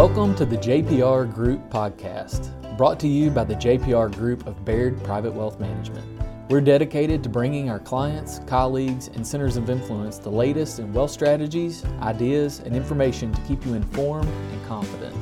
[0.00, 5.04] Welcome to the JPR Group podcast, brought to you by the JPR Group of Baird
[5.04, 6.06] Private Wealth Management.
[6.48, 11.10] We're dedicated to bringing our clients, colleagues, and centers of influence the latest in wealth
[11.10, 15.14] strategies, ideas, and information to keep you informed and confident.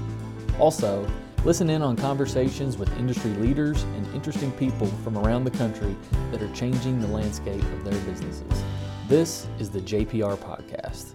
[0.61, 1.05] Also,
[1.45, 5.97] listen in on conversations with industry leaders and interesting people from around the country
[6.31, 8.63] that are changing the landscape of their businesses.
[9.09, 11.15] This is the JPR Podcast.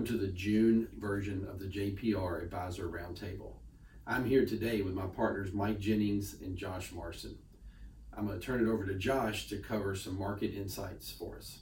[0.00, 3.56] Welcome to the June version of the JPR Advisor Roundtable.
[4.06, 7.36] I'm here today with my partners Mike Jennings and Josh Marson.
[8.16, 11.58] I'm going to turn it over to Josh to cover some market insights for us.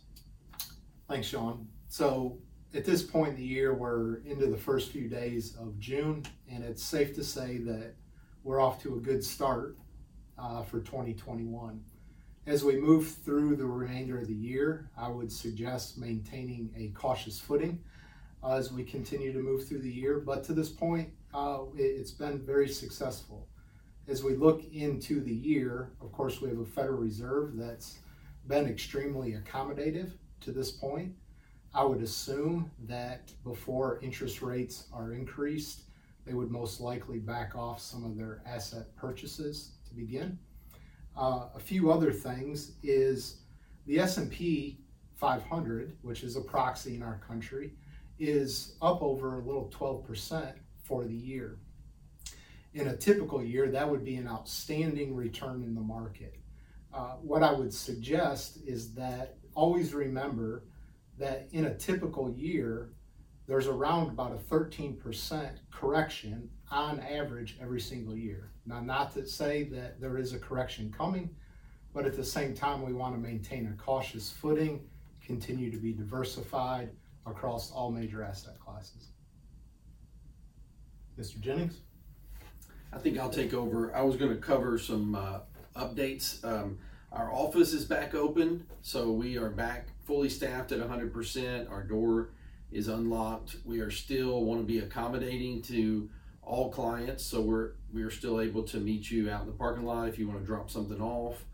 [1.08, 1.66] Thanks, Shawn.
[1.88, 2.38] So,
[2.72, 6.62] at this point in the year, we're into the first few days of June, and
[6.62, 7.96] it's safe to say that
[8.44, 9.76] we're off to a good start
[10.38, 11.82] uh, for 2021.
[12.46, 17.40] As we move through the remainder of the year, I would suggest maintaining a cautious
[17.40, 17.82] footing
[18.42, 20.20] uh, as we continue to move through the year.
[20.20, 23.48] But to this point, uh, it, has been very successful.
[24.06, 27.98] As we look into the year, of course, we have a Federal Reserve that's
[28.46, 31.12] been extremely accommodative to this point.
[31.74, 35.82] I would assume that before interest rates are increased,
[36.24, 40.38] they would most likely back off some of their asset purchases to begin.
[41.16, 43.40] Uh, a few other things is
[43.86, 44.78] the S&P
[45.16, 47.72] 500, which is a proxy in our country,
[48.18, 50.52] is up over a little 12%
[50.82, 51.58] for the year.
[52.74, 56.36] In a typical year, that would be an outstanding return in the market.
[56.92, 60.64] Uh, what I would suggest is that always remember
[61.18, 62.90] that in a typical year,
[63.46, 68.52] there's around about a 13% correction on average every single year.
[68.66, 71.30] Now, not to say that there is a correction coming,
[71.94, 74.86] but at the same time, we want to maintain a cautious footing,
[75.24, 76.90] continue to be diversified,
[77.30, 79.08] across all major asset classes.
[81.18, 81.40] Mr.
[81.40, 81.80] Jennings?
[82.92, 83.94] I think I'll take over.
[83.94, 85.40] I was going to cover some uh,
[85.76, 86.44] updates.
[86.44, 86.78] Um,
[87.12, 91.70] our office is back open, so we are back fully staffed at 100%.
[91.70, 92.30] Our door
[92.70, 93.56] is unlocked.
[93.64, 96.08] We are still want to be accommodating to
[96.42, 99.84] all clients, so we're we are still able to meet you out in the parking
[99.84, 101.44] lot if you want to drop something off.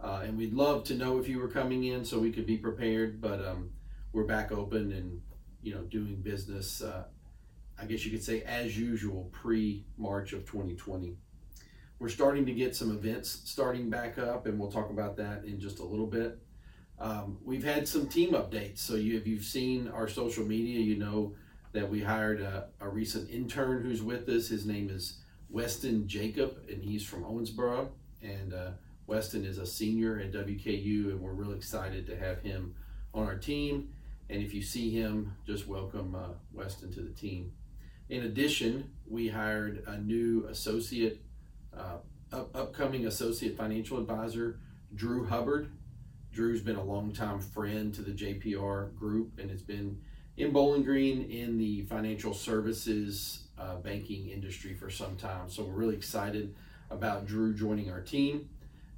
[0.00, 2.56] Uh, and we'd love to know if you were coming in so we could be
[2.56, 3.20] prepared.
[3.20, 3.70] But um,
[4.12, 5.20] we're back open and
[5.62, 6.82] you know doing business.
[6.82, 7.04] Uh,
[7.78, 11.16] I guess you could say as usual pre March of 2020.
[11.98, 15.60] We're starting to get some events starting back up, and we'll talk about that in
[15.60, 16.38] just a little bit.
[16.98, 18.78] Um, we've had some team updates.
[18.78, 21.34] So you, if you've seen our social media, you know
[21.72, 24.48] that we hired a, a recent intern who's with us.
[24.48, 25.18] His name is
[25.48, 27.88] Weston Jacob, and he's from Owensboro.
[28.20, 28.70] And uh,
[29.06, 32.74] Weston is a senior at WKU, and we're really excited to have him
[33.14, 33.88] on our team.
[34.32, 37.52] And if you see him, just welcome uh, Weston to the team.
[38.08, 41.20] In addition, we hired a new associate,
[41.76, 41.98] uh,
[42.32, 44.58] up, upcoming associate financial advisor,
[44.94, 45.70] Drew Hubbard.
[46.32, 50.00] Drew's been a longtime friend to the JPR group and has been
[50.38, 55.50] in Bowling Green in the financial services uh, banking industry for some time.
[55.50, 56.54] So we're really excited
[56.90, 58.48] about Drew joining our team.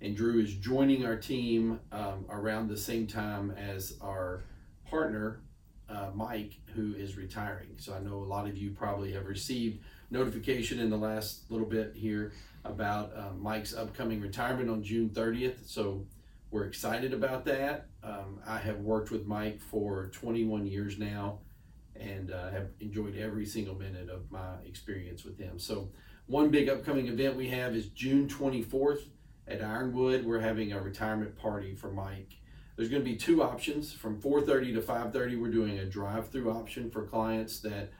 [0.01, 4.45] And Drew is joining our team um, around the same time as our
[4.95, 5.41] partner,
[5.89, 7.75] uh, Mike, who is retiring.
[7.79, 11.67] So I know a lot of you probably have received notification in the last little
[11.67, 12.33] bit here
[12.65, 15.69] about uh, Mike's upcoming retirement on June 30th.
[15.69, 16.07] So
[16.53, 17.89] we're excited about that.
[18.05, 21.41] Um, I have worked with Mike for 21 years now
[21.97, 25.59] and uh, have enjoyed every single minute of my experience with him.
[25.59, 25.91] So,
[26.27, 29.03] one big upcoming event we have is June 24th
[29.47, 30.25] at Ironwood.
[30.25, 32.39] We're having a retirement party for Mike
[32.77, 35.41] there's going to be two options from 4:30 to 5:30.
[35.41, 37.93] We're doing a drive-through option for clients that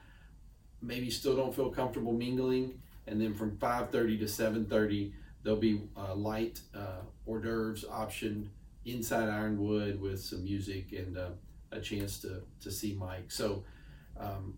[0.81, 6.15] maybe still don't feel comfortable mingling, and then from 5:30 to 7:30 there'll be a
[6.15, 8.49] light uh, hors d'oeuvres option
[8.83, 11.29] inside Ironwood with some music and uh,
[11.71, 13.31] a chance to to see Mike.
[13.31, 13.63] So.
[14.17, 14.55] Um,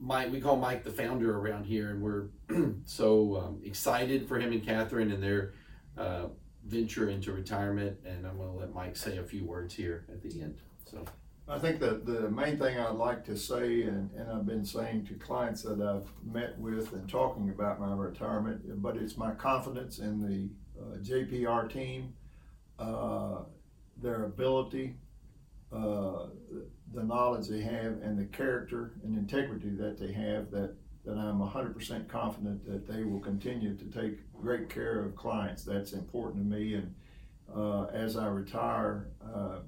[0.00, 2.28] Mike, we call Mike the founder around here, and we're
[2.84, 5.54] so um, excited for him and Catherine and their
[5.98, 6.26] uh,
[6.66, 10.22] venture into retirement, and I'm going to let Mike say a few words here at
[10.22, 10.58] the end.
[10.90, 11.04] So.
[11.50, 15.06] I think that the main thing I'd like to say, and, and I've been saying
[15.06, 19.98] to clients that I've met with and talking about my retirement, but it's my confidence
[19.98, 22.12] in the uh, JPR team,
[22.78, 23.44] uh,
[23.96, 24.96] their ability,
[25.72, 26.26] uh,
[26.92, 30.74] the knowledge they have, and the character and integrity that they have that
[31.08, 35.64] that I'm 100% confident that they will continue to take great care of clients.
[35.64, 36.74] That's important to me.
[36.74, 36.94] And
[37.54, 39.60] uh, as I retire, uh,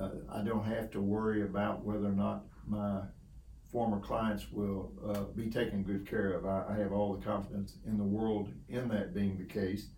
[0.00, 3.00] uh, I don't have to worry about whether or not my
[3.72, 6.46] former clients will uh, be taken good care of.
[6.46, 9.88] I, I, have all the confidence in the world in that being the case.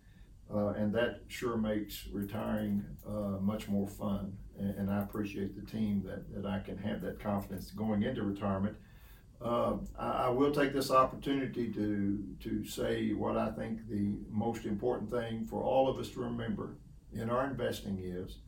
[0.51, 4.35] Uh, and that sure makes retiring uh, much more fun.
[4.57, 8.23] And, and, I appreciate the team that, that I can have that confidence going into
[8.23, 8.77] retirement.
[9.39, 14.65] Uh, I, I, will take this opportunity to, to say what I think the most
[14.65, 16.77] important thing for all of us to remember
[17.13, 18.39] in our investing is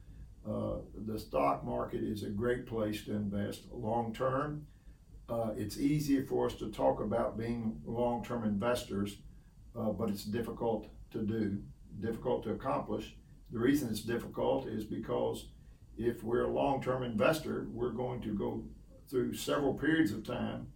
[0.50, 4.65] uh, the stock market is a great place to invest long term.
[5.30, 9.18] Uh, it's easier for us to talk about being long term investors,
[9.80, 11.59] uh, but it's difficult to do,
[12.00, 13.15] difficult to accomplish.
[13.51, 15.50] The reason it's difficult is because
[16.00, 18.63] if we're a long term investor, we're going to go
[19.07, 20.68] through several periods of time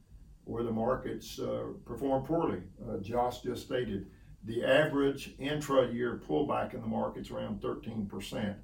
[0.45, 2.59] where the markets uh, perform poorly.
[2.87, 4.07] Uh, Josh just stated
[4.43, 8.55] the average intra year pullback in the market's around 13%.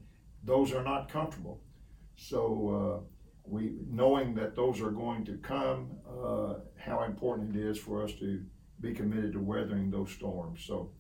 [0.44, 1.62] Those are not comfortable.
[2.16, 3.10] So, uh,
[3.50, 8.14] we knowing that those are going to come, uh, how important it is for us
[8.20, 8.44] to
[8.80, 10.64] be committed to weathering those storms.
[10.66, 10.92] So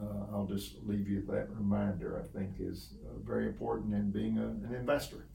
[0.00, 2.22] uh, I'll just leave you that reminder.
[2.22, 5.26] I think is uh, very important in being a, an investor.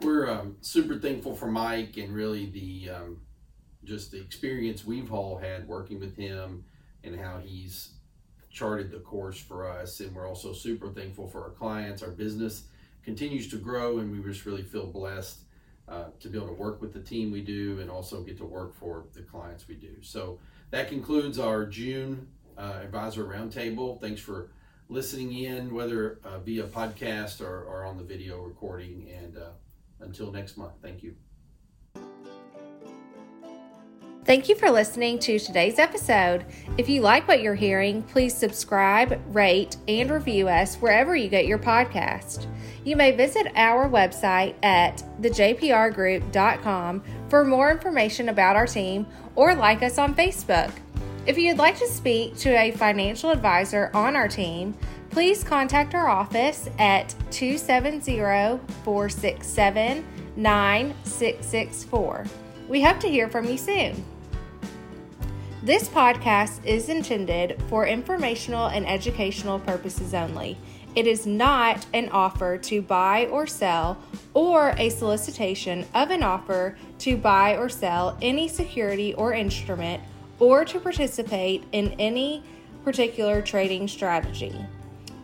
[0.00, 3.20] We're um, super thankful for Mike and really the um,
[3.84, 6.64] just the experience we've all had working with him
[7.02, 7.90] and how he's
[8.50, 10.00] charted the course for us.
[10.00, 12.64] And we're also super thankful for our clients, our business
[13.04, 15.40] continues to grow, and we just really feel blessed
[15.88, 18.44] uh, to be able to work with the team we do and also get to
[18.44, 19.94] work for the clients we do.
[20.00, 20.38] So
[20.70, 24.00] that concludes our June uh, Advisor Roundtable.
[24.00, 24.50] Thanks for
[24.88, 29.10] listening in, whether uh, via podcast or, or on the video recording.
[29.14, 29.50] And uh,
[30.00, 31.14] until next month, thank you.
[34.24, 36.46] Thank you for listening to today's episode.
[36.78, 41.46] If you like what you're hearing, please subscribe, rate, and review us wherever you get
[41.46, 42.46] your podcast.
[42.84, 49.82] You may visit our website at thejprgroup.com for more information about our team or like
[49.82, 50.72] us on Facebook.
[51.26, 54.74] If you'd like to speak to a financial advisor on our team,
[55.10, 58.16] please contact our office at 270
[58.84, 60.06] 467
[60.36, 62.24] 9664.
[62.68, 64.02] We hope to hear from you soon.
[65.64, 70.58] This podcast is intended for informational and educational purposes only.
[70.94, 73.96] It is not an offer to buy or sell
[74.34, 80.02] or a solicitation of an offer to buy or sell any security or instrument
[80.38, 82.42] or to participate in any
[82.84, 84.54] particular trading strategy.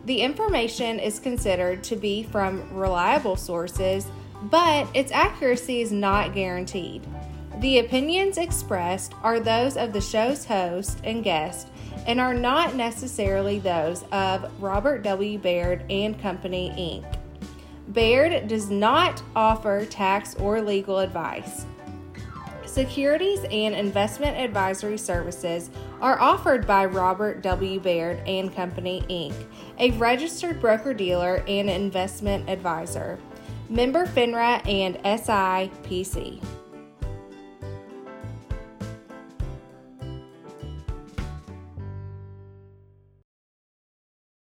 [0.05, 4.07] The information is considered to be from reliable sources,
[4.41, 7.05] but its accuracy is not guaranteed.
[7.61, 11.67] The opinions expressed are those of the show's host and guest
[12.07, 15.37] and are not necessarily those of Robert W.
[15.37, 17.17] Baird and Company, Inc.
[17.93, 21.67] Baird does not offer tax or legal advice.
[22.65, 25.69] Securities and investment advisory services
[26.01, 27.79] are offered by Robert W.
[27.79, 29.35] Baird and Company, Inc.,
[29.77, 33.19] a registered broker dealer and investment advisor.
[33.69, 36.43] Member FINRA and SIPC.